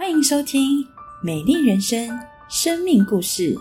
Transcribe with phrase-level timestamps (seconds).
[0.00, 0.82] 欢迎收听
[1.22, 2.08] 《美丽人生》
[2.48, 3.54] 生命故事。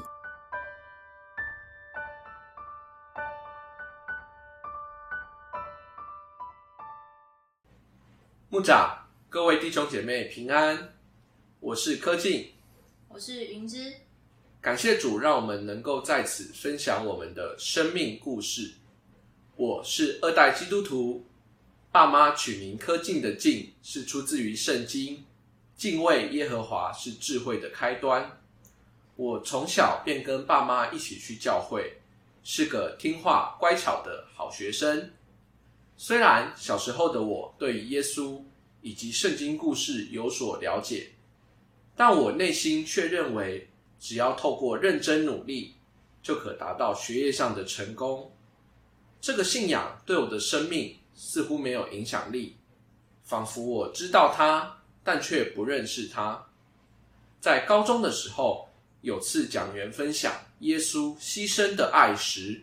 [8.48, 10.94] 牧长，各位弟兄姐妹平安，
[11.60, 12.54] 我是柯静，
[13.10, 13.94] 我是云芝。
[14.62, 18.76] 感谢主，让我们能够在此分享我们的生命故事。
[19.58, 21.26] 我是二代基督徒，
[21.92, 25.26] 爸妈取名柯静的静是出自于圣经，
[25.80, 28.38] 敬畏耶和华是智慧的开端。
[29.16, 32.02] 我从小便跟爸妈一起去教会，
[32.44, 35.10] 是个听话乖巧的好学生。
[35.96, 38.42] 虽然小时候的我对耶稣
[38.82, 41.12] 以及圣经故事有所了解，
[41.96, 43.70] 但我内心却认为，
[44.02, 45.76] 只要透过认真努力，
[46.22, 48.30] 就可达到学业上的成功。
[49.22, 52.58] 这个信仰对我的生命似乎没有影响力，
[53.24, 54.79] 仿佛我知道他，
[55.10, 56.40] 但却不认识他。
[57.40, 58.70] 在高中的时候，
[59.02, 62.62] 有次讲员分享耶稣牺牲的爱时，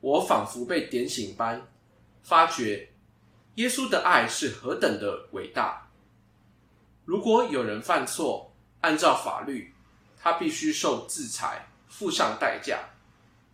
[0.00, 1.64] 我仿佛被点醒般。
[2.24, 2.88] 发觉
[3.54, 5.88] 耶稣的爱是何等的伟大。
[7.04, 9.72] 如果有人犯错，按照法律，
[10.20, 12.80] 他必须受制裁，付上代价。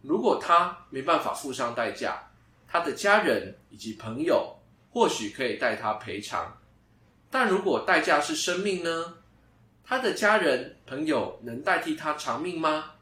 [0.00, 2.26] 如果他没办法付上代价，
[2.66, 4.56] 他的家人以及朋友
[4.90, 6.56] 或许可以代他赔偿。
[7.30, 9.18] 但如果代价是生命呢？
[9.84, 12.92] 他的家人朋友能代替他偿命吗？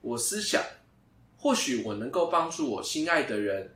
[0.00, 0.62] 我思想，
[1.36, 3.74] 或许我能够帮助我心爱的人。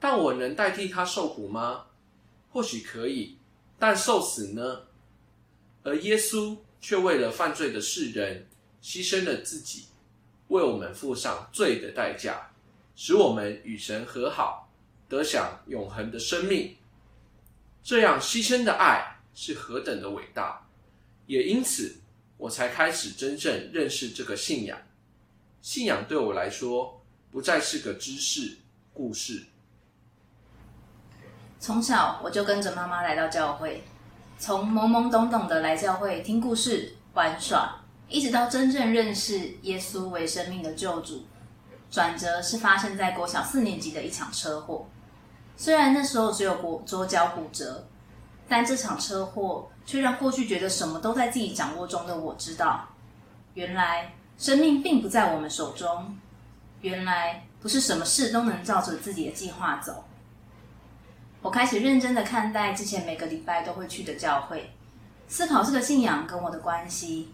[0.00, 1.86] 但我能代替他受苦吗？
[2.50, 3.38] 或许可以，
[3.78, 4.82] 但受死呢？
[5.84, 8.46] 而耶稣却为了犯罪的世人，
[8.82, 9.86] 牺牲了自己，
[10.48, 12.50] 为我们付上罪的代价，
[12.96, 14.68] 使我们与神和好，
[15.08, 16.76] 得享永恒的生命。
[17.82, 20.66] 这样牺牲的爱是何等的伟大！
[21.26, 21.94] 也因此，
[22.36, 24.78] 我才开始真正认识这个信仰。
[25.60, 28.58] 信仰对我来说，不再是个知识、
[28.92, 29.44] 故事。
[31.60, 33.84] 从小我就跟着妈妈来到教会，
[34.38, 41.24] 从懵懵懂懂的来教会听故事、玩耍，一直到真正认识耶稣为生命的救主。
[41.88, 44.88] 转折是发生在国小四年级的一场车祸。
[45.56, 47.86] 虽然那时候只有骨左脚骨折，
[48.52, 52.86] 但这场车祸却让过去觉得什么都在自己掌握中的我知道，
[53.54, 56.14] 原来生命并不在我们手中，
[56.82, 60.04] 原来不是什么事都能照着自己的计划走。
[61.40, 64.70] 我开始认真的看待之前每个礼拜都会去的教会，
[65.28, 67.32] 思考这个信仰跟我的关系。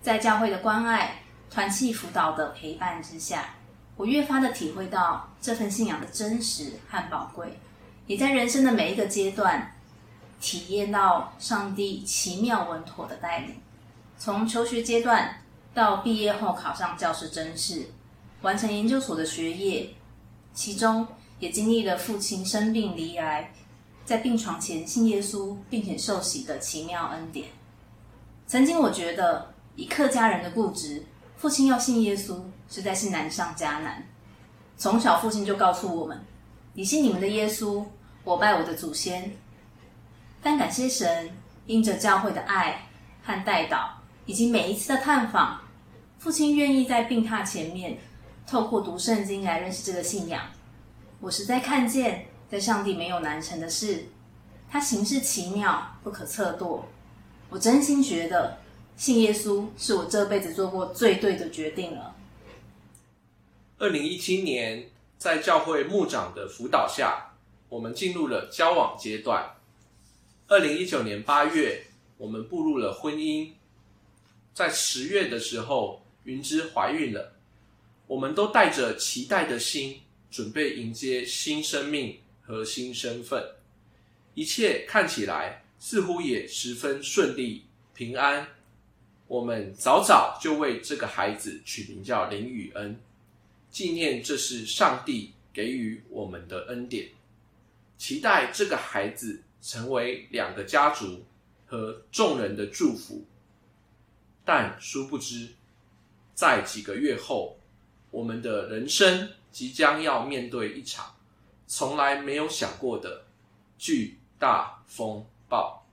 [0.00, 1.20] 在教会的关爱、
[1.50, 3.50] 团契辅导的陪伴之下，
[3.96, 7.58] 我越发的体会到这份信仰的真实和宝贵，
[8.06, 9.74] 也在人生的每一个阶段
[10.40, 13.54] 体验到上帝奇妙稳妥的带领。
[14.18, 17.86] 从求学阶段到毕业后考上教师真试，
[18.42, 19.88] 完成研究所的学业，
[20.52, 21.06] 其中。
[21.40, 23.48] 也经历了父亲生病离癌，
[24.04, 27.46] 在病床前信耶稣并且受洗的奇妙恩典。
[28.48, 31.00] 曾经我觉得以客家人的固执，
[31.36, 34.04] 父亲要信耶稣实在是难上加难。
[34.76, 36.20] 从小父亲就告诉我们
[36.74, 37.84] ：“你信你们的耶稣，
[38.24, 39.30] 我拜我的祖先。”
[40.48, 41.30] 但感谢神，
[41.66, 42.88] 因着教会的爱
[43.22, 45.60] 和带导，以及每一次的探访，
[46.18, 47.98] 父亲愿意在病榻前面
[48.46, 50.42] 透过读圣经来认识这个信仰。
[51.20, 54.06] 我实在看见，在上帝没有难成的事，
[54.70, 56.82] 他行事奇妙，不可测度。
[57.50, 58.56] 我真心觉得
[58.96, 62.16] 信耶稣是我这辈子做过最对的决定了。
[63.76, 64.86] 二零一七年，
[65.18, 67.32] 在教会牧长的辅导下，
[67.68, 69.44] 我们进入了交往阶段。
[70.50, 71.84] 二零一九年八月，
[72.16, 73.50] 我们步入了婚姻。
[74.54, 77.34] 在十月的时候，云芝怀孕了，
[78.06, 80.00] 我们都带着期待的心。
[80.30, 83.42] 准备迎接新生命和新身份，
[84.34, 87.64] 一切看起来似乎也十分顺利
[87.94, 88.46] 平安。
[89.26, 92.98] 我们早早就为这个孩子取名叫林雨恩，
[93.70, 97.08] 纪念这是上帝给予我们的恩典，
[97.96, 101.26] 期待这个孩子成为两个家族
[101.66, 103.26] 和众人的祝福。
[104.42, 105.50] 但殊不知，
[106.32, 107.58] 在几个月后，
[108.10, 109.28] 我们的人生。
[109.50, 111.16] 即将要面对一场
[111.66, 113.24] 从来没有想过的
[113.78, 115.84] 巨大风暴。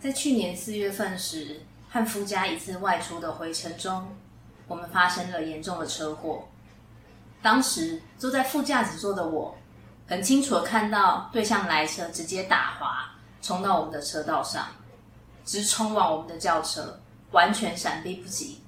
[0.00, 4.16] 在去年四月份时，和夫家一次外出的回程中，
[4.66, 6.48] 我们发生了严重的车祸。
[7.42, 9.56] 当时坐在副驾驶座的我，
[10.10, 14.66] 很清楚的看到对向来车直接打滑，冲到我们的车道上。
[15.44, 18.60] 直冲往我们的轿车，完全闪避不及。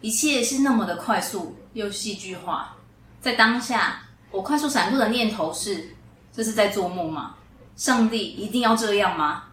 [0.00, 2.76] 一切是那么的快速又戏剧化，
[3.20, 5.96] 在当下，我快速闪过的念头是：
[6.32, 7.34] 这是在做梦吗？
[7.76, 9.46] 上帝一定要这样吗？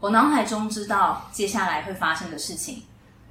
[0.00, 2.82] 我脑海中知道接下来会发生的事情，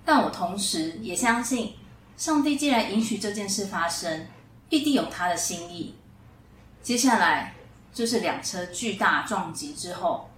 [0.05, 1.73] 但我同时也相信，
[2.17, 4.27] 上帝既然允许这件事发生，
[4.69, 5.95] 必定有他的心意。
[6.87, 7.53] 接下来
[7.93, 10.29] 就是两车巨大撞击之后，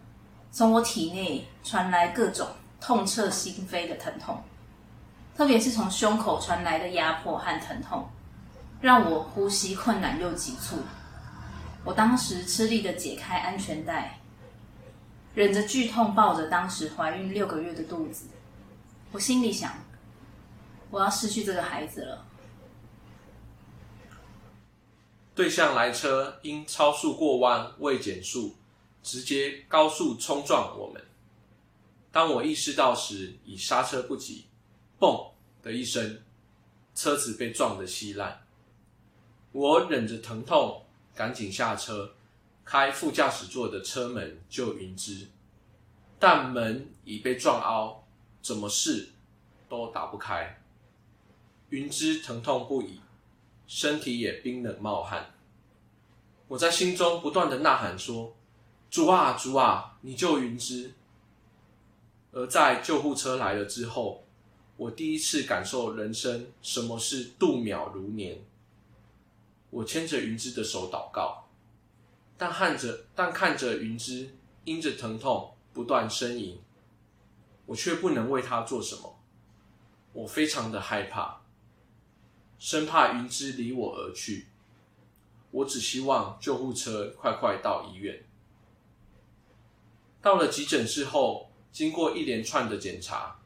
[0.51, 2.47] 从我体内传来各种
[2.81, 4.41] 痛彻心扉的疼痛。
[5.37, 8.09] 特别是从胸口传来的压迫和疼痛，
[8.81, 10.77] 让我呼吸困难又急促。
[11.83, 14.17] 我当时吃力的解开安全带，
[15.35, 18.25] 忍着剧痛抱着当时怀孕六个月的肚子。
[19.11, 19.71] 我心里想，
[20.89, 22.25] 我要失去这个孩子了。
[25.39, 28.57] 对向来车因超速过弯未减速，
[29.01, 31.01] 直接高速冲撞我们。
[32.11, 34.47] 当我意识到时，已刹车不及。
[34.99, 35.31] 嘣
[35.63, 36.21] 的一声，
[36.93, 38.45] 车子被撞得稀烂。
[39.53, 40.83] 我忍着疼痛，
[41.15, 42.13] 赶紧下车，
[42.65, 45.25] 开副驾驶座的车门救云芝，
[46.19, 48.05] 但门已被撞凹，
[48.41, 49.07] 怎么试
[49.69, 50.61] 都打不开。
[51.69, 52.99] 云芝疼痛不已，
[53.69, 55.35] 身体也冰冷冒汗。
[56.47, 58.35] 我在心中不断的呐喊说
[58.89, 60.91] ：“主啊，主啊，你救云芝！”
[62.33, 64.25] 而在救护车来了之后。
[64.75, 68.39] 我第一次感受人生什么是度秒如年。
[69.69, 71.49] 我牵着云芝的手祷告，
[72.37, 74.33] 但看着但看着云芝
[74.63, 76.57] 因着疼痛不断呻吟，
[77.65, 79.19] 我却不能为他做什么。
[80.13, 81.41] 我非常的害怕，
[82.59, 84.47] 生怕云芝离我而去。
[85.51, 88.23] 我只希望救护车快快到医院。
[90.21, 93.39] 到了急诊室后，经过一连串的检查。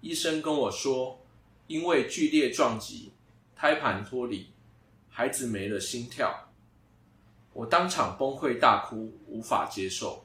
[0.00, 1.20] 医生跟我说，
[1.66, 3.12] 因为剧烈撞击，
[3.56, 4.50] 胎盘脱离，
[5.10, 6.48] 孩子没了心跳。
[7.52, 10.24] 我当场崩溃大哭，无法接受，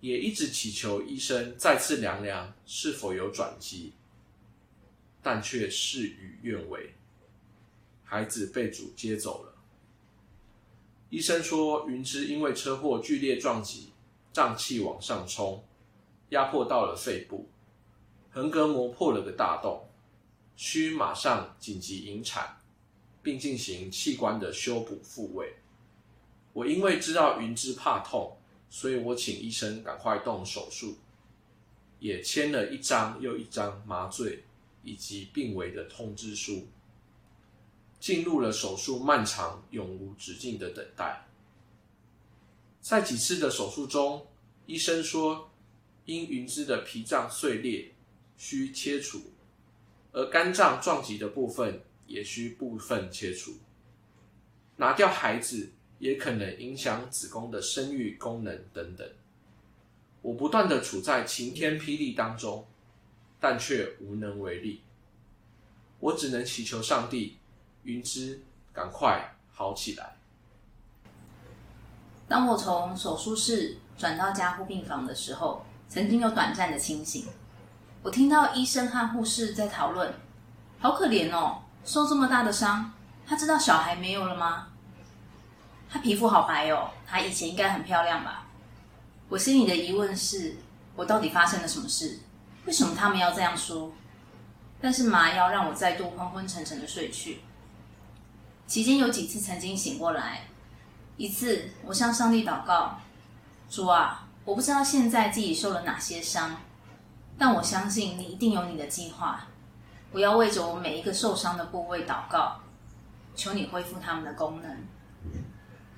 [0.00, 3.92] 也一直祈求医生再次量量是否有转机，
[5.22, 6.94] 但却事与愿违，
[8.04, 9.54] 孩子被主接走了。
[11.10, 13.92] 医生说，云芝因为车祸剧烈撞击，
[14.32, 15.64] 胀气往上冲，
[16.30, 17.48] 压迫到了肺部。
[18.30, 19.88] 横膈膜破了个大洞，
[20.56, 22.60] 需马上紧急引产，
[23.22, 25.54] 并进行器官的修补复位。
[26.52, 28.36] 我因为知道云芝怕痛，
[28.68, 30.96] 所以我请医生赶快动手术，
[32.00, 34.42] 也签了一张又一张麻醉
[34.82, 36.66] 以及病危的通知书，
[38.04, 41.26] 进入了手术漫长永无止境的等待。
[42.82, 44.26] 在几次的手术中，
[44.66, 45.50] 医生说，
[46.04, 47.90] 因云芝的脾脏碎裂。
[48.36, 49.22] 需切除，
[50.12, 53.54] 而肝脏撞击的部分也需部分切除。
[54.76, 59.08] 拿掉孩子也可能影响子宫的生育功能等等。
[60.20, 62.66] 我不断的处在晴天霹雳当中，
[63.40, 64.82] 但却无能为力。
[66.00, 67.38] 我只能祈求上帝，
[67.84, 68.42] 云芝
[68.72, 70.16] 赶快好起来。
[72.26, 77.26] 当我从手术室转到加护病房的时候，曾经有短暂的清醒。
[78.02, 80.12] 我听到医生和护士在讨论，
[80.80, 82.92] 好可怜哦，受这么大的伤，
[83.26, 84.68] 他知道小孩没有了吗？
[85.90, 88.46] 他皮肤好白哦，他以前应该很漂亮吧？
[89.28, 90.56] 我心里的疑问是，
[90.96, 92.18] 我到底发生了什么事？
[92.64, 93.92] 为什么他们要这样说？
[94.80, 97.40] 但是麻药让我再度昏昏沉沉的睡去。
[98.66, 100.42] 期间有几次曾经醒过来，
[101.16, 102.98] 一次我向上帝祷告，
[103.68, 106.56] 主啊，我不知道现在自己受了哪些伤。
[107.36, 109.46] 但我相信你一定有你的计划。
[110.12, 112.60] 我要为着我每一个受伤的部位祷告，
[113.34, 114.84] 求你恢复他们的功能。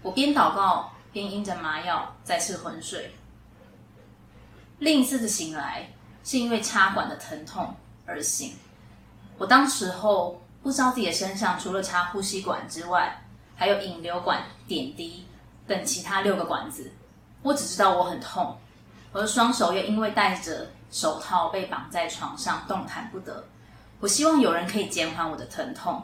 [0.02, 3.14] 我边祷告边因着麻药再次昏睡。
[4.78, 5.90] 另一次的醒来
[6.24, 7.74] 是因为插管的疼痛
[8.06, 8.54] 而醒。
[9.36, 13.22] 我当时候不知道自己的身上除了插呼吸管之外，
[13.54, 15.24] 还有引流管、点滴
[15.64, 16.90] 等其他六个管子。
[17.42, 18.58] 我只知道我很痛，
[19.12, 20.66] 我的双手又因为戴着。
[20.90, 23.44] 手套被绑在床上，动弹不得。
[24.00, 26.02] 我希望有人可以减缓我的疼痛，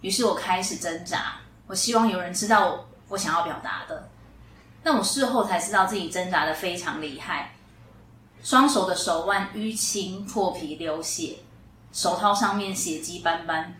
[0.00, 1.36] 于是我开始挣扎。
[1.68, 4.08] 我希望有人知道我想要表达的，
[4.82, 7.52] 但我事后才知道自己挣扎的非常厉害，
[8.42, 11.36] 双手的手腕淤青、破皮、流血，
[11.92, 13.74] 手套上面血迹斑斑。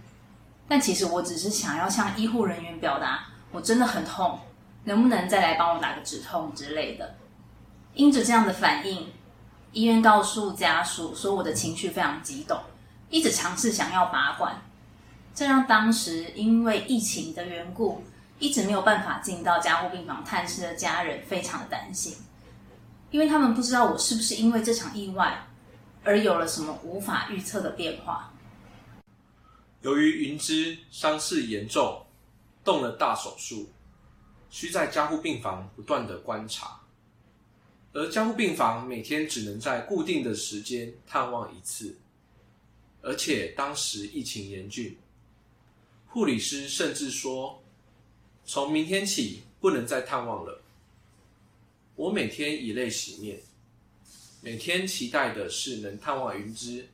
[0.72, 4.38] 但其实我只是想要向医护人员表达，我真的很痛，
[4.84, 7.14] 能不能再来帮我打个止痛之类的？
[7.92, 9.06] 因着这样的反应。
[9.72, 12.58] 医院告诉家属说我的情绪非常激动，
[13.10, 14.62] 一直尝试想要拔管，
[15.34, 18.02] 这让当时因为疫情的缘故，
[18.38, 22.16] 一直没有办法进到加护病房探视的家人非常的担心，
[23.10, 25.38] 因为他们不知道我是不是因为这场意外
[26.02, 28.31] 而有了什么无法预测的变化。
[29.82, 32.06] 由于云芝伤势严重，
[32.64, 33.68] 动了大手术，
[34.48, 36.80] 需在加护病房不断的观察。
[37.92, 41.98] 而加护病房每天只能在固定的时间探望一次，
[43.02, 44.96] 而且当时疫情严峻，
[46.06, 47.62] 护理师甚至说，
[48.44, 50.62] 从明天起不能再探望了。
[51.96, 53.40] 我每天以泪洗面，
[54.40, 56.88] 每天期待的是能探望云芝，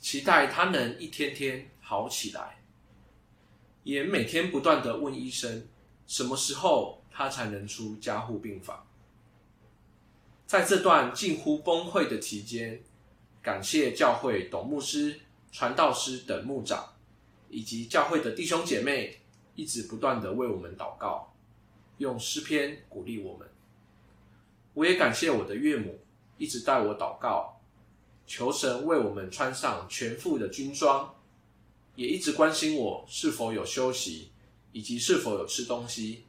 [0.00, 2.58] 期待他能一天天好起来，
[3.82, 5.66] 也每天不断的问医生，
[6.06, 8.86] 什么时候他才能出加护病房。
[10.46, 12.78] 在这段近乎崩溃的期间，
[13.40, 15.18] 感谢教会董牧师、
[15.50, 16.92] 传道师等牧长，
[17.48, 19.18] 以及教会的弟兄姐妹，
[19.54, 21.32] 一直不断的为我们祷告，
[21.96, 23.48] 用诗篇鼓励我们。
[24.74, 25.98] 我也感谢我的岳母，
[26.36, 27.58] 一直带我祷告，
[28.26, 31.14] 求神为我们穿上全副的军装，
[31.98, 34.30] 也一直关心我是否有休息，
[34.70, 36.22] 以及是否有吃东西，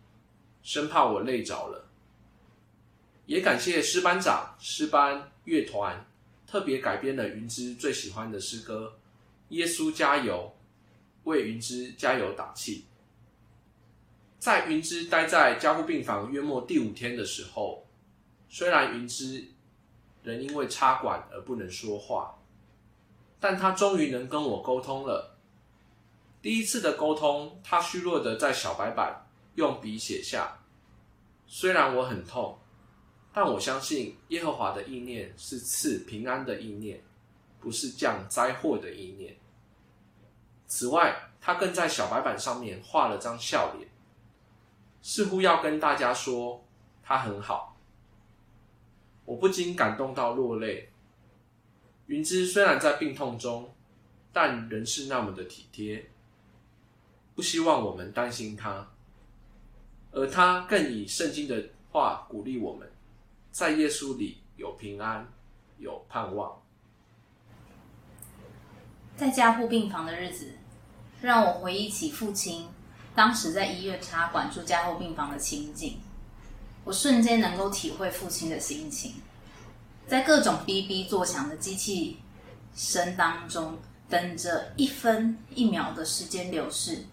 [0.64, 1.88] 生怕我累着了。
[3.28, 6.04] 也感谢诗班长、诗班乐团
[6.48, 8.98] 特别改编了云芝最喜欢的诗歌
[9.56, 10.52] 《耶稣加油》，
[11.30, 12.86] 为云芝加油打气。
[14.40, 17.86] 在云芝待在加护病房约莫第五天的时候，
[18.50, 19.46] 虽然云芝
[20.24, 22.40] 仍因为插管而不能说话，
[23.40, 25.29] 但他终于能跟我沟通了。
[26.42, 30.60] 第一次的沟通，他虚弱的在小白板用笔写下
[31.48, 32.58] ：“虽然我很痛。”
[33.32, 37.00] 但我相信耶和华的意念是赐平安的意念，
[37.60, 39.38] 不是降灾祸的意念。
[40.66, 43.88] 此外，他更在小白板上面画了张笑脸，
[45.02, 46.66] 似乎要跟大家说
[47.04, 47.78] 他很好。
[49.26, 50.90] 我不禁感动到落泪。
[52.08, 53.74] 云芝虽然在病痛中，
[54.34, 56.10] 但仍是那么的体贴，
[57.40, 58.86] 不希望我们担心他，
[60.12, 62.86] 而他更以圣经的话鼓励我们。
[63.50, 65.26] 在耶稣里有平安，
[65.78, 66.62] 有盼望。
[69.16, 70.52] 在加护病房的日子，
[71.22, 72.68] 让我回忆起父亲
[73.16, 75.98] 当时在医院插管住加护病房的情景。
[76.84, 79.14] 我瞬间能够体会父亲的心情，
[80.10, 82.18] 在各种哔哔作响的机器
[82.76, 83.78] 声当中，
[84.10, 87.06] 等着一分一秒的时间流逝。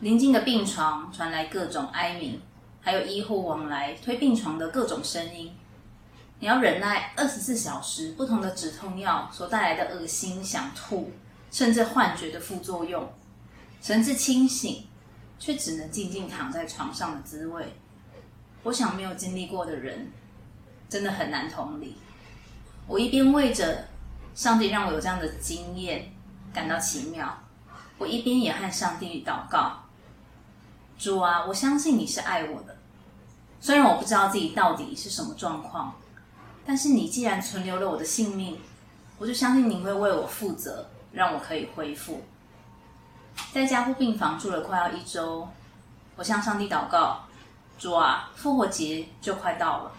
[0.00, 2.40] 临近的病床传来各种哀鸣。
[2.82, 5.54] 还有医护往来推病床的各种声音，
[6.38, 11.12] 你要忍耐二十四小时不同的止痛药所带来的恶心、想吐，
[11.50, 13.06] 甚至幻觉的副作用，
[13.82, 14.86] 神志清醒，
[15.38, 17.74] 却只能静静躺在床上的滋味。
[18.62, 20.10] 我想没有经历过的人，
[20.88, 21.98] 真的很难同理。
[22.86, 23.88] 我一边为着
[24.34, 26.10] 上帝让我有这样的经验
[26.54, 27.42] 感到奇妙，
[27.98, 29.84] 我一边也和上帝祷告。
[31.00, 32.76] 主啊，我相信你是爱我的。
[33.58, 35.94] 虽然我不知道自己到底是什么状况，
[36.66, 38.58] 但是你既然存留了我的性命，
[39.16, 42.20] 我就相信你会为我负责，让我可以恢复。
[43.54, 45.48] 在加护病房住了快要一周，
[46.16, 47.20] 我向上帝祷告：
[47.78, 49.92] 主啊，复活节就快到了，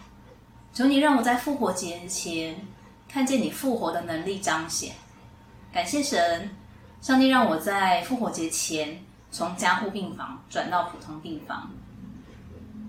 [0.72, 2.64] 求你让我在复活节前
[3.08, 4.94] 看见你复活的能力彰显。
[5.72, 6.48] 感谢神，
[7.00, 9.04] 上帝让我在复活节前。
[9.32, 11.70] 从加护病房转到普通病房，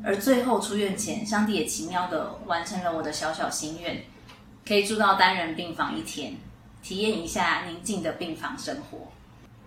[0.03, 4.03] 而最后出院前，上帝也奇妙的完成了我的小小心愿，
[4.67, 6.35] 可以住到单人病房一天，
[6.81, 9.07] 体验一下宁静的病房生活。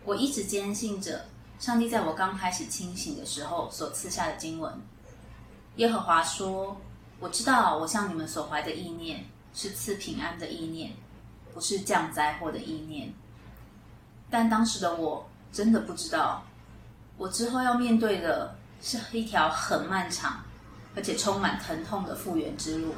[0.04, 1.24] 我一直坚信着，
[1.58, 4.78] 上帝在我刚开始清醒的时候所赐下的经文：
[5.76, 6.76] 耶和华说，
[7.18, 10.92] 我知道我向你们所怀的意念是赐平安的意念，
[11.54, 13.14] 不是降灾祸的意念。
[14.28, 16.44] 但当时的我真的不知道。
[17.18, 20.44] 我之后要面对的是一条很漫长，
[20.94, 22.94] 而且充满疼痛的复原之路。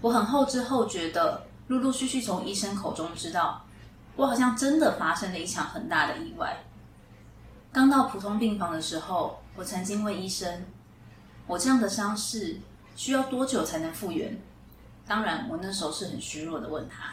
[0.00, 3.64] 我很后知后觉的，陆陆续续从医生口中知道，
[4.16, 6.64] 我好像真的发生了一场很大的意外。
[7.70, 10.64] 刚到普通病房的时候，我曾经问医生
[11.46, 12.58] ：“我这样的伤势
[12.96, 14.36] 需要多久才能复原？”
[15.06, 17.12] 当然，我那时候是很虚弱的问他。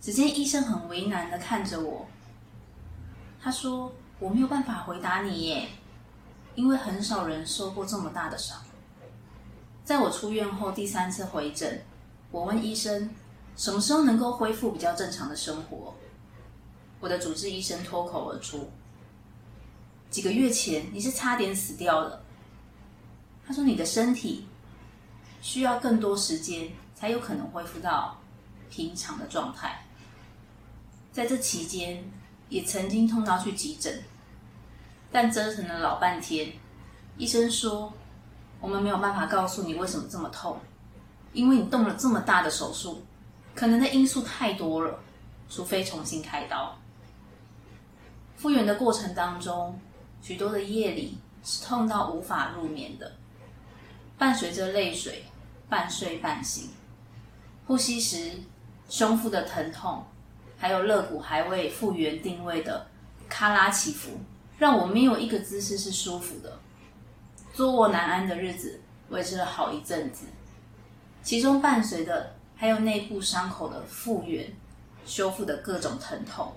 [0.00, 2.08] 只见医生很为难的看着我，
[3.40, 3.92] 他说。
[4.18, 5.68] 我没有办法回答你耶，
[6.54, 8.58] 因为很少人受过这么大的伤。
[9.84, 11.82] 在我出院后第三次回诊，
[12.30, 13.10] 我问医生，
[13.56, 15.94] 什么时候能够恢复比较正常的生活？
[17.00, 18.70] 我的主治医生脱口而出
[20.08, 22.22] ：“几个月前你是差点死掉了。”
[23.46, 24.46] 他说：“你的身体
[25.42, 28.18] 需要更多时间才有可能恢复到
[28.70, 29.84] 平常的状态。
[31.12, 32.02] 在这期间，
[32.54, 34.00] 也曾经痛到去急诊，
[35.10, 36.52] 但折腾了老半天。
[37.18, 37.92] 医生说，
[38.60, 40.60] 我们没有办法告诉你为什么这么痛，
[41.32, 43.02] 因为你动了这么大的手术，
[43.56, 45.00] 可能的因素太多了，
[45.48, 46.78] 除非重新开刀。
[48.36, 49.76] 复原的过程当中，
[50.22, 53.10] 许多的夜里是痛到无法入眠的。”
[54.16, 55.24] 伴随着泪水，
[55.68, 56.70] 半睡半醒，
[57.66, 58.30] 呼吸时
[58.88, 60.04] 胸腹的疼痛，
[60.64, 62.86] 还有肋骨还未复原定位的
[63.28, 64.12] 咔拉起伏，
[64.56, 66.58] 让我没有一个姿势是舒服的，
[67.52, 68.80] 坐卧难安的日子
[69.10, 70.24] 维持了好一阵子。
[71.22, 74.50] 其中伴随的还有内部伤口的复原、
[75.04, 76.54] 修复的各种疼痛，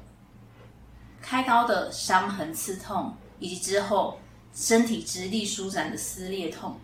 [1.22, 4.18] 开刀的伤痕刺痛，以及之后
[4.54, 6.80] 身体直立舒展的撕裂痛。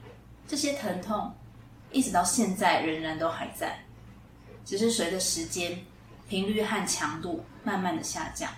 [0.46, 1.34] 这些疼痛
[1.94, 3.80] 一直到现在仍然都还在，
[4.65, 5.80] 只是随着时间、
[6.27, 8.50] 频率和强度慢慢的下降。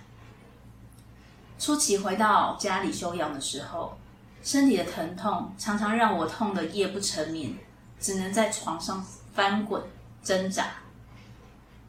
[1.58, 3.98] 初期回到家里休养的时候，
[4.42, 7.54] 身体的疼痛常常让我痛得夜不成眠，
[7.98, 9.04] 只能在床上
[9.34, 9.82] 翻滚
[10.22, 10.66] 挣扎。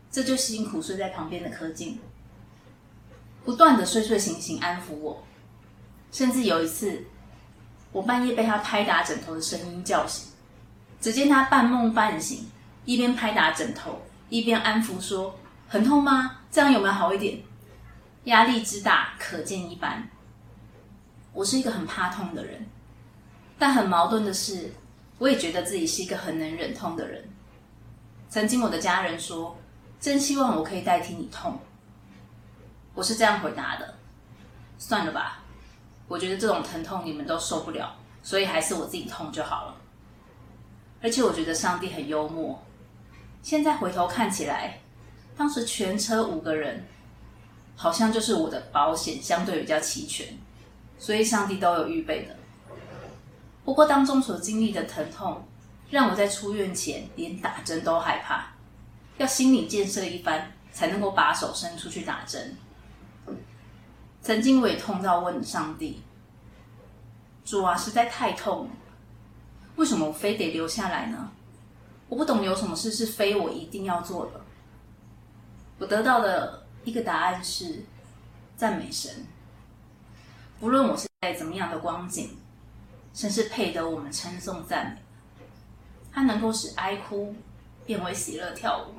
[0.10, 2.00] 这就辛苦睡在旁边的柯静，
[3.44, 5.24] 不断的睡睡醒醒安抚我，
[6.12, 7.06] 甚至有一次。
[7.92, 10.32] 我半夜被他拍打枕头的声音叫醒，
[11.00, 12.50] 只见他半梦半醒，
[12.86, 15.36] 一边拍打枕头，一边安抚说
[15.68, 16.40] ：“很痛吗？
[16.50, 17.40] 这样有没有好一点？”
[18.26, 20.10] 压力之大，可见一斑。
[21.34, 22.66] 我是一个很怕痛的人，
[23.58, 24.74] 但很矛盾的是，
[25.18, 27.24] 我也觉得自己是一个很能忍痛的人。
[28.30, 29.58] 曾经我的家人说
[30.00, 31.58] ：“真希望我可以代替你痛。”
[32.94, 33.96] 我是这样回答的
[34.78, 35.44] ：“算了吧。”
[36.10, 39.76] 我觉得这种疼痛你们都受不了，所以还是我自己痛就好了。
[41.02, 42.62] 而且我觉得上帝很幽默。
[43.42, 44.80] 现在回头看起来，
[45.38, 46.84] 当时全车五个人，
[47.76, 50.28] 好像就是我的保险相对比较齐全，
[50.98, 52.36] 所以上帝都有预备的。
[53.64, 55.44] 不过当中所经历的疼痛，
[55.92, 58.48] 让我在出院前连打针都害怕，
[59.18, 62.56] 要心理建设一番才能够把手伸出去打针。
[64.24, 66.02] 曾经我也痛到问上帝
[67.46, 68.70] ：“主啊，实在太痛了，
[69.76, 71.32] 为什么我非得留下来呢？
[72.10, 74.42] 我不懂有什么事是非我一定要做的。”
[75.80, 77.84] 我得到的一个答案是：
[78.56, 79.26] 赞美神。
[80.60, 82.36] 不论我是在怎么样的光景，
[83.14, 85.02] 神是配得我们称颂赞美。
[86.12, 87.36] 他能够使哀哭
[87.86, 88.94] 变为喜乐跳舞，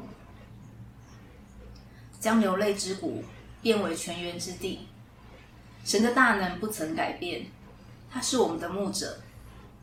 [2.20, 3.24] 将流泪之谷
[3.60, 4.86] 变为泉源之地。
[5.84, 7.46] 神的大能不曾改变，
[8.08, 9.18] 他是我们的牧者，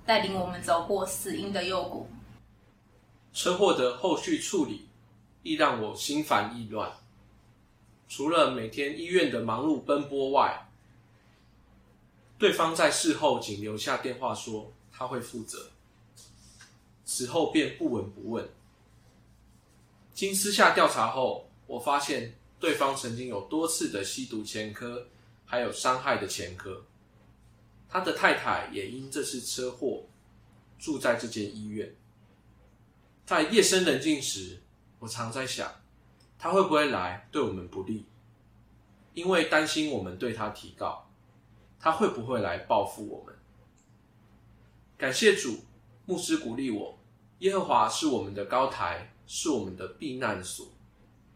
[0.06, 2.08] 带领我们走过死荫的幽谷。
[3.34, 4.85] 车祸的后续处理
[5.46, 6.92] 亦让我心烦意乱。
[8.10, 10.70] 除了每天医院的忙碌奔波外，
[12.38, 15.70] 对方在事后仅留下电话说他会负责，
[17.06, 18.50] 此后便不闻不问。
[20.14, 25.08] 经私下调查后，我发现对方曾经有多次的吸毒前科。
[25.48, 26.84] 还有伤害的前科，
[27.88, 30.04] 他的太太也因这次车祸
[30.80, 31.96] 住在这间医院。
[33.28, 34.60] 在夜深人静时，
[35.00, 35.72] 我常在想，
[36.38, 38.06] 他会不会来对我们不利？
[39.14, 41.10] 因为担心我们对他提告，
[41.80, 43.36] 他会不会来报复我们？
[44.98, 45.64] 感谢主，
[46.06, 46.98] 牧师鼓励我：
[47.40, 50.68] 耶和华是我们的高台，是我们的避难所，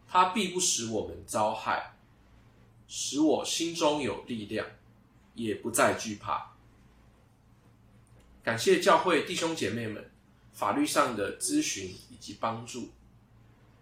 [0.08, 1.94] 他必不使我们遭害。
[2.92, 4.66] 使我心中有力量，
[5.34, 6.50] 也不再惧怕。
[8.42, 10.10] 感谢教会弟兄姐妹们
[10.52, 12.88] 法律上的咨询以及帮助，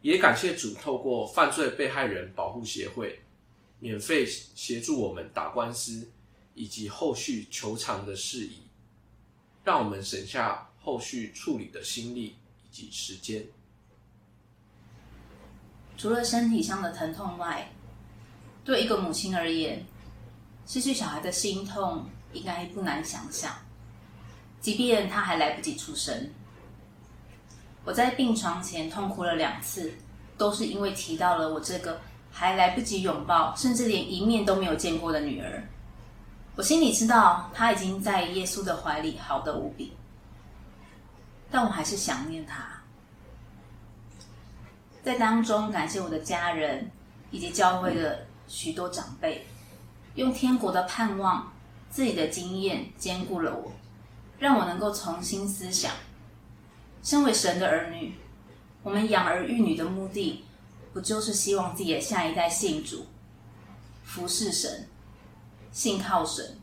[0.09, 3.21] 也感谢主透过犯罪被害人保护协会
[3.79, 6.09] 免费协助我们打官司
[6.55, 8.63] 以及后续求偿的事宜，
[9.63, 13.45] 让我们省下后续处理的心力以及时间。
[15.99, 17.71] 除了身体上的疼痛外，
[18.65, 19.85] 对一个母亲而言，
[20.67, 23.55] 失去小孩的心痛应该不难想象。
[24.59, 26.31] 即便他还来不及出生，
[27.89, 29.91] 我在病床前痛哭了两次，
[30.37, 31.99] 都是因为提到了我这个
[32.31, 35.67] 还来不及拥抱，甚至连一面都没有见过的女儿。
[36.55, 39.95] 我心里知道她已经在耶稣的怀里好得无比，
[41.51, 42.63] 但我还是想念她。
[45.03, 46.91] 在当中感谢我的家人
[47.31, 49.47] 以及教会的许多长辈，
[50.17, 51.51] 用天国的盼望、
[51.89, 53.73] 自己的经验兼顾了我，
[54.39, 55.91] 让我能够重新思想。
[57.03, 58.15] 身为神的儿女，
[58.83, 60.45] 我们养儿育女的目的，
[60.93, 63.07] 不就是希望自己的下一代信主、
[64.05, 64.89] 服侍神、
[65.73, 66.59] 信靠神，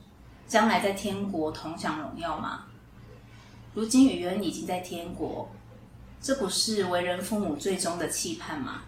[0.47, 2.65] 将来在天国同享荣耀吗？
[3.73, 5.49] 如今雨恩已经在天国，
[6.21, 8.83] 这不是为人父母最终的期盼吗？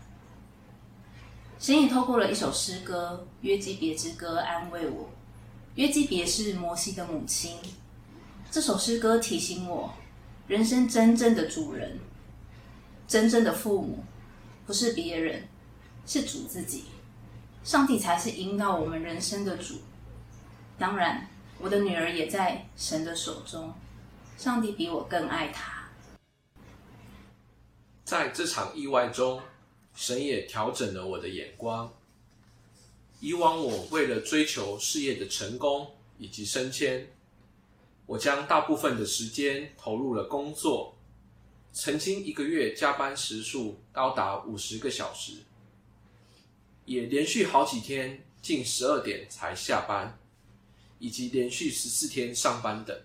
[1.60, 5.10] 神也透过了一首诗歌《约基别之歌》安慰我。
[5.76, 7.58] 约基别是摩西的母亲，
[8.50, 9.94] 这首诗歌提醒我。
[10.48, 12.00] 人生真正的主人，
[13.06, 14.04] 真正的父母，
[14.66, 15.46] 不是别人，
[16.06, 16.86] 是主自己。
[17.66, 19.82] 上帝才是引导我们人生的主。
[20.80, 21.30] 当然，
[21.60, 23.74] 我的女儿也在神的手中。
[24.38, 25.90] 上帝比我更爱她。
[28.06, 29.42] 在这场意外中，
[29.96, 31.92] 神也调整了我的眼光。
[33.20, 37.06] 以往我为了追求事业的成功以及升迁。
[38.08, 40.98] 我将大部分的时间投入了工作，
[41.74, 45.44] 曾经一个月加班时数高达五十个小时，
[46.86, 50.18] 也连续好几天近十二点才下班，
[51.00, 52.98] 以及连续十四天上班等。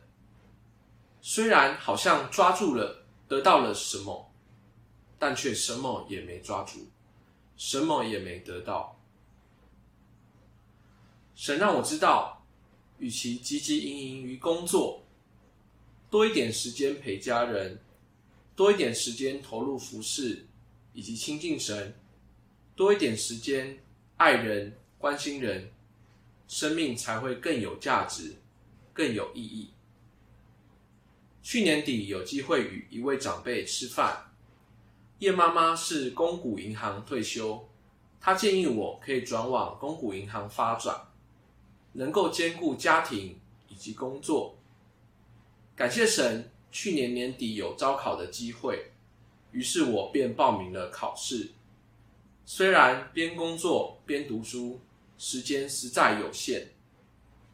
[1.20, 4.32] 虽然好像抓住了得到了什么，
[5.18, 6.86] 但却什么也没抓住，
[7.56, 8.96] 什么也没得到。
[11.34, 12.41] 神让我知道。
[13.02, 15.02] 与其汲汲营营于工作，
[16.08, 17.76] 多一点时间陪家人，
[18.54, 20.46] 多一点时间投入服饰
[20.92, 21.92] 以及亲近神，
[22.76, 23.76] 多一点时间
[24.18, 25.68] 爱人关心人，
[26.46, 28.36] 生命才会更有价值，
[28.92, 29.70] 更有意义。
[31.42, 34.32] 去年底有机会与一位长辈吃饭，
[35.18, 37.68] 叶妈妈是公股银行退休，
[38.20, 41.08] 她建议我可以转往公股银行发展。
[41.92, 44.56] 能够兼顾家庭以及工作，
[45.76, 48.92] 感谢神，去年年底有招考的机会，
[49.50, 51.50] 于是我便报名了考试。
[52.44, 54.80] 虽然边工作边读书，
[55.18, 56.68] 时间实在有限，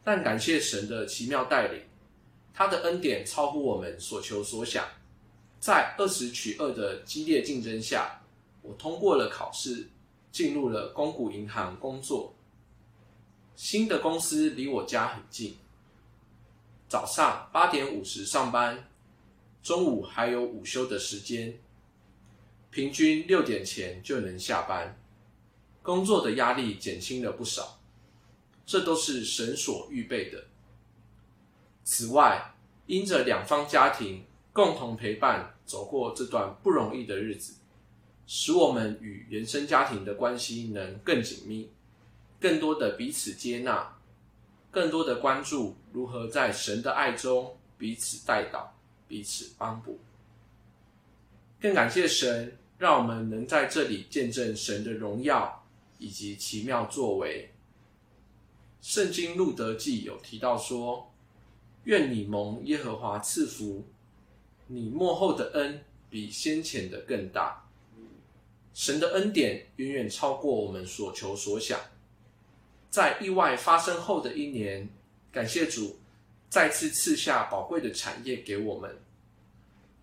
[0.03, 1.81] 但感谢神的奇妙带领，
[2.53, 4.87] 他的恩典超乎我们所求所想。
[5.59, 8.21] 在二十取二的激烈竞争下，
[8.61, 9.89] 我通过了考试，
[10.31, 12.33] 进入了公股银行工作。
[13.59, 15.57] 新的公司离我家很近，
[16.87, 18.87] 早上八点五十上班，
[19.61, 21.59] 中午还有午休的时间，
[22.71, 24.97] 平均六点前就能下班，
[25.83, 27.81] 工作的压力减轻了不少，
[28.65, 30.45] 这都是神所预备的。
[31.83, 37.55] 此外，因着两方家庭共同陪伴走过这段不容易的日子，
[38.25, 41.69] 使我们与原生家庭的关系能更紧密。
[42.39, 43.97] 更多的彼此接纳，
[44.71, 48.73] 更多的关注如何在神的爱中彼此带导、
[49.07, 49.99] 彼此帮补。
[51.59, 55.65] 更感谢神，让我们能在这里见证神的荣耀
[55.97, 57.51] 以及奇妙作为。
[58.81, 61.11] 圣经路德记有提到说
[61.83, 63.85] ：“愿你蒙耶和华赐福，
[64.67, 67.65] 你幕后的恩比先前的更大。
[68.73, 71.77] 神的恩典远远超过我们所求所想。”
[72.89, 74.89] 在意外发生后的一年，
[75.31, 75.99] 感谢主
[76.49, 78.97] 再次赐下宝贵的产业给我们。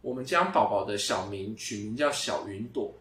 [0.03, 2.95] 我们将宝宝的小名取名叫小云朵，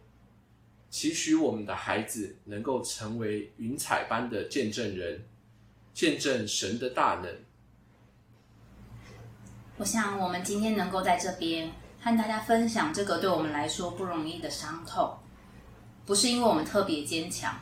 [0.90, 5.24] 期许我们的孩子能够成为云彩般的见证人，
[5.94, 7.32] 见证神的大能。
[9.76, 11.70] 我想，我们今天能够在这边
[12.00, 15.16] 和大家分享这个对我们来说不容易的伤痛，
[16.04, 17.54] 不是因为我们特别坚强。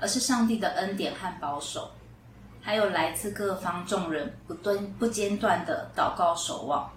[0.00, 1.90] 而是上帝的恩典和保守，
[2.62, 6.90] 还有来自各方众人不断不间断的祷告守望。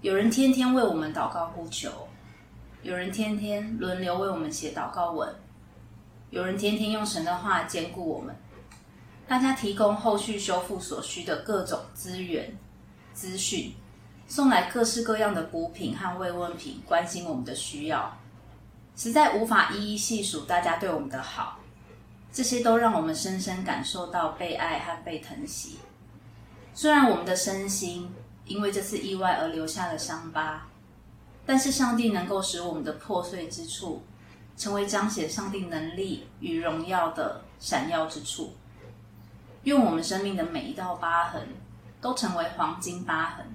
[0.00, 2.08] 有人天天为我们祷告呼求，
[2.82, 5.28] 有人天天轮流为我们写祷告文，
[6.30, 8.34] 有人天天用神的话兼顾我们。
[9.26, 12.56] 大家提供后续修复所需的各种资源、
[13.12, 13.74] 资讯，
[14.26, 18.16] 送来各式各样的补品和慰问品，关心我们的需要。
[18.98, 21.60] 实在无法一一细数大家对我们的好，
[22.32, 25.78] 这些都让我们深深感受到被爱和被疼惜。
[26.74, 28.12] 虽然我们的身心
[28.44, 30.66] 因为这次意外而留下了伤疤，
[31.46, 34.02] 但是上帝能够使我们的破碎之处，
[34.56, 38.56] 成为彰显上帝能力与荣耀的闪耀之处。
[39.62, 41.46] 愿我们生命的每一道疤痕，
[42.00, 43.46] 都成为黄金疤痕，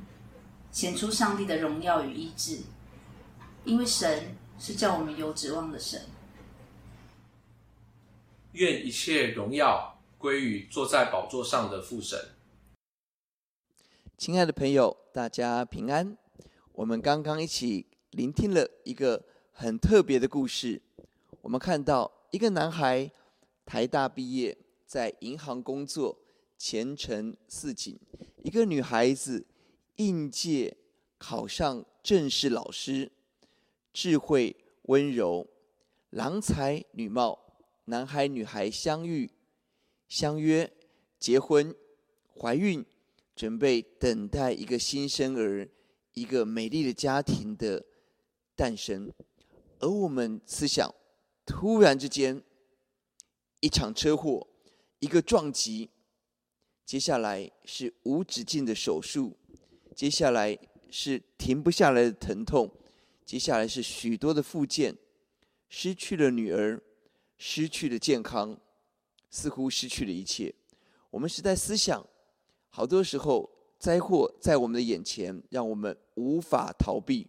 [0.72, 2.62] 显出上帝的荣耀与医治。
[3.66, 4.38] 因为神。
[4.66, 6.04] 是叫我们有指望的神。
[8.54, 12.18] 愿一切荣耀归于坐在宝座上的父神。
[14.18, 16.18] 亲爱的朋友，大家平安。
[16.72, 19.22] 我们刚刚一起聆听了一个
[19.52, 20.82] 很特别的故事。
[21.42, 23.12] 我们看到一个男孩
[23.66, 26.18] 台大毕业，在银行工作，
[26.58, 27.98] 前程似锦；
[28.42, 29.46] 一个女孩子
[29.98, 30.78] 应届
[31.18, 33.12] 考上正式老师，
[33.94, 35.48] 智慧温柔，
[36.10, 37.40] 郎才女貌，
[37.86, 39.32] 男孩女孩相遇、
[40.10, 40.74] 相约、
[41.18, 41.74] 结婚、
[42.36, 42.86] 怀孕。
[43.36, 45.68] 准备等待一个新生儿、
[46.14, 47.84] 一个美丽的家庭的
[48.56, 49.12] 诞生，
[49.80, 50.94] 而我们思想
[51.44, 52.44] 突然之间
[53.60, 54.48] 一场车祸、
[55.00, 55.90] 一个撞击，
[56.86, 59.36] 接下来是无止境的手术，
[59.96, 60.56] 接下来
[60.92, 62.72] 是停不下来的疼痛，
[63.26, 64.96] 接下来是许多的复健，
[65.70, 66.82] 失去了女儿，
[67.38, 68.60] 失去了健康，
[69.30, 70.54] 似乎失去了一切。
[71.10, 72.06] 我们是在思想。
[72.70, 77.28] 好多时候，灾祸在我们的眼前，让我们无法逃避。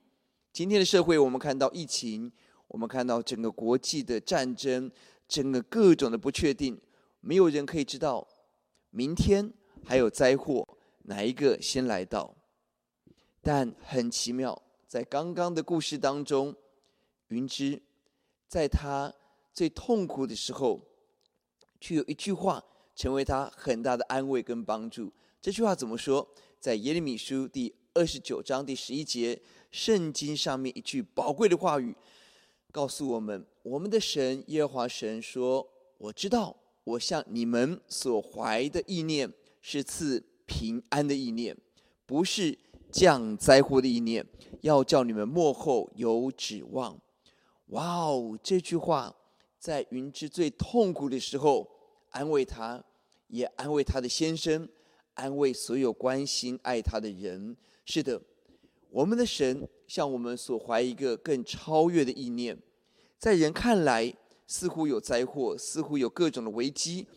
[0.52, 2.33] 今天的社会，我们看到疫情，
[2.68, 4.90] 我们看到整个国际的战争，
[5.28, 6.80] 整个各种的不确定，
[7.20, 8.26] 没有人可以知道
[8.90, 9.52] 明天
[9.85, 10.66] 还有灾祸
[11.02, 12.35] 哪一个先来到。
[13.42, 14.62] 但很奇妙，
[14.94, 16.54] 在刚刚的故事当中，
[17.26, 17.83] 云芝
[18.46, 19.12] 在他
[19.52, 20.80] 最痛苦的时候，
[21.80, 25.12] 却有一句话成为他很大的安慰跟帮助。
[25.42, 26.24] 这句话怎么说？
[26.61, 31.96] 在耶利米书第二十九章第十一节，圣经上面一句宝贵的话语，
[32.70, 39.28] 告诉我们：我们的神耶和华神说：“我知道，我向你们所怀的意念
[39.61, 41.57] 是赐平安的意念，
[42.07, 42.57] 不是
[42.94, 44.24] 降灾祸的意念，
[44.61, 46.96] 要叫你们幕后有指望。”
[47.74, 48.38] 哇哦！
[48.40, 49.12] 这句话
[49.59, 51.68] 在云之最痛苦的时候
[52.11, 52.85] 安慰他，
[53.26, 54.68] 也安慰他的先生。
[55.14, 57.57] 安慰所有关心爱他的人。
[57.85, 58.20] 是的，
[58.90, 62.57] 我们的神向我们所怀一个更超越的意念。
[63.18, 64.14] 在人看来，
[64.46, 67.09] 似乎有灾祸，似乎有各种的危机，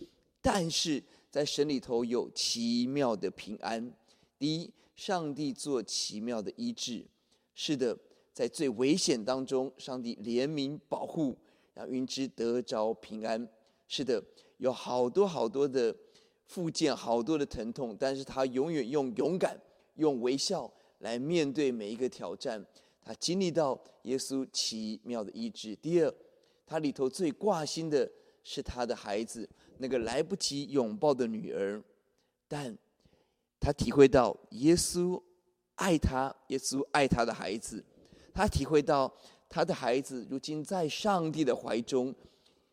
[0.42, 3.94] 但是在神里头有奇妙的平安。
[4.40, 7.06] 第一，上帝做奇妙的医治。
[7.56, 7.98] 是的，
[8.34, 11.38] 在最危险当中，上帝怜悯保护，
[11.74, 13.48] 让云之得着平安。
[13.88, 14.22] 是的，
[14.58, 15.96] 有好多好多的。
[16.50, 19.60] 复健好多的疼痛，但是他永远用勇敢、
[19.96, 22.66] 用微笑来面对每一个挑战。
[23.02, 25.76] 他经历到耶稣奇妙的医治。
[25.76, 26.16] 第二，
[26.66, 28.10] 他里头最挂心的
[28.46, 31.84] 是他的孩子，那个来不及拥抱的女儿。
[32.48, 32.78] 但
[33.60, 35.22] 他体会到耶稣
[35.76, 37.84] 爱他，耶稣爱他的孩子。
[38.34, 39.12] 他体会到
[39.50, 42.14] 他的孩子如今在上帝的怀中，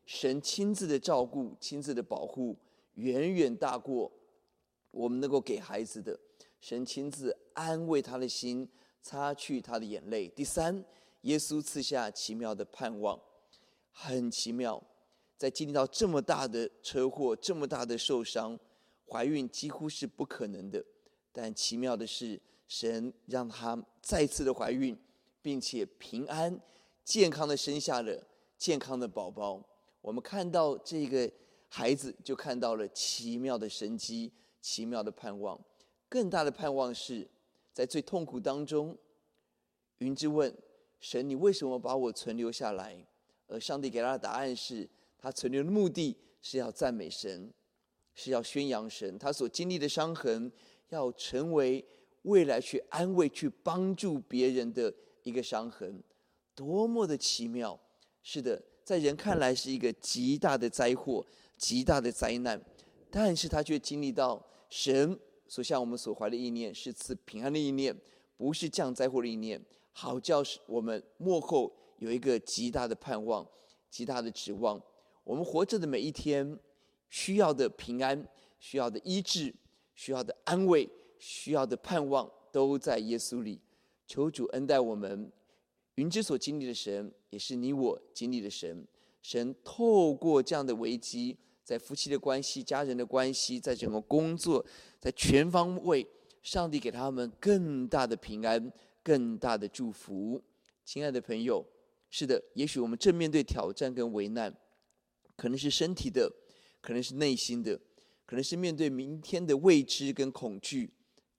[0.04, 2.56] 神亲自的照顾，亲自的保护。
[2.94, 4.12] 远远大过
[4.90, 6.18] 我们能够给孩子的。
[6.60, 8.68] 神亲自安慰他的心，
[9.02, 10.28] 擦去他的眼泪。
[10.28, 10.84] 第三，
[11.22, 13.20] 耶稣赐下奇妙的盼望，
[13.90, 14.82] 很奇妙。
[15.36, 18.58] 在经历到这么大的车祸、这么大的受伤，
[19.14, 20.84] 怀孕几乎是不可能的。
[21.30, 24.98] 但奇妙的是，神让他再次的怀孕，
[25.40, 26.60] 并且平安、
[27.04, 28.26] 健康的生下了
[28.58, 29.62] 健康的宝宝。
[30.00, 31.30] 我们看到这个。
[31.66, 35.58] 孩子就看到了奇妙的神迹，奇妙的盼望。
[36.08, 37.28] 更大的盼望是
[37.72, 38.96] 在最痛苦当中，
[39.98, 40.56] 云之问
[41.00, 43.04] 神：“你为什么把我存留下来？”
[43.48, 47.52] 而上帝给他的答案是：他存留的目的是要赞美神，
[48.14, 49.18] 是要宣扬神。
[49.18, 50.50] 他所经历的伤痕，
[50.88, 51.84] 要成为
[52.22, 56.02] 未来去安慰、去帮助别人的一个伤痕。
[56.54, 57.78] 多么的奇妙！
[58.22, 61.26] 是的，在人看来是一个极大的灾祸。
[61.56, 62.60] 极大的灾难，
[63.10, 67.96] 但是他却经历到神所向我们所怀的意念是赐平安的意念，
[68.36, 69.64] 不是降灾祸的意念。
[69.92, 73.46] 好叫我们幕后有一个极大的盼望，
[73.88, 74.82] 极大的指望。
[75.22, 76.58] 我们活着的每一天，
[77.10, 78.26] 需要的平安，
[78.58, 79.54] 需要的医治，
[79.94, 80.88] 需要的安慰，
[81.18, 83.60] 需要的盼望，都在耶稣里。
[84.06, 85.30] 求主恩待我们。
[85.94, 88.86] 云之所经历的神，也是你我经历的神。
[89.22, 94.64] 神透过这样的危机，在夫妻的关系、家人的关系，在整个工作，
[95.00, 96.04] 在全方位，
[96.42, 98.72] 上帝给他们更大的平安、
[99.04, 100.42] 更大的祝福。
[100.84, 101.64] 亲爱的朋友，
[102.10, 104.52] 是的，也许我们正面对挑战跟危难，
[105.36, 106.30] 可能是身体的，
[106.84, 107.80] 可能是内心的，
[108.26, 110.90] 可能是面对明天的未知跟恐惧，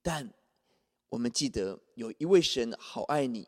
[0.01, 0.27] 但
[1.07, 3.47] 我们记得有一位神好爱你。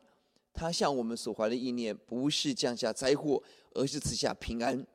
[0.54, 3.42] 他向我们所怀的意念，不是降下灾祸，
[3.74, 4.86] 而是赐下平安，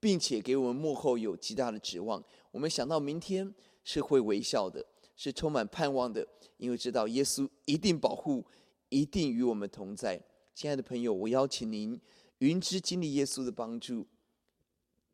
[0.00, 2.24] 并且给我们幕后有极大的指望。
[2.50, 4.82] 我们想到明天是会微笑的，
[5.14, 8.42] 是充满盼望的，因为知道耶稣一定保护，
[8.88, 10.18] 一定与我们同在。
[10.54, 12.00] 亲爱的朋友，我邀请您，
[12.38, 14.06] 云之经历耶稣的帮助，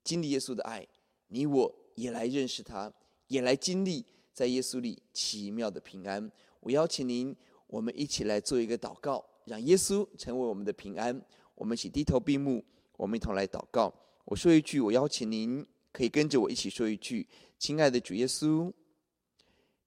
[0.05, 0.87] 经历耶稣的爱，
[1.33, 2.92] 你我也来认识他，
[3.27, 6.31] 也来经历在耶稣里奇妙的平安。
[6.61, 7.35] 我邀请您，
[7.66, 11.18] 我们一起来做一个祷告，让耶稣成为我们的平安。
[11.55, 12.62] 我们一起低头闭目，
[12.99, 13.92] 我们一同来祷告。
[14.27, 17.27] 我说一句，我邀请您可以跟着我一起说一句
[17.59, 18.71] ：“亲爱的主耶稣，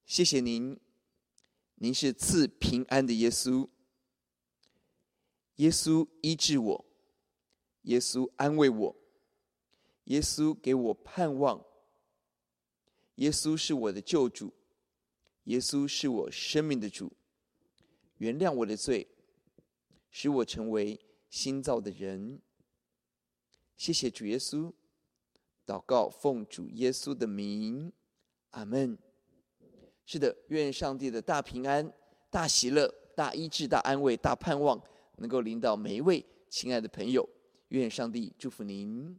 [0.04, 0.76] 谢谢您，
[1.76, 3.68] 您是赐平安的耶稣。
[5.56, 6.84] 耶稣医治我，
[7.82, 8.96] 耶稣安慰我，
[10.06, 11.64] 耶稣给我盼望，
[13.16, 14.52] 耶稣是我的救主。”
[15.46, 17.12] 耶稣是我生命的主，
[18.18, 19.06] 原谅我的罪，
[20.10, 20.98] 使我成为
[21.30, 22.42] 新造的人。
[23.76, 24.72] 谢谢主耶稣，
[25.64, 27.92] 祷告奉主耶稣的名，
[28.50, 28.98] 阿门。
[30.04, 31.92] 是的，愿上帝的大平安、
[32.28, 34.82] 大喜乐、大医治、大安慰、大盼望，
[35.18, 37.24] 能够临到每一位亲爱的朋友。
[37.68, 39.16] 愿上帝祝福您。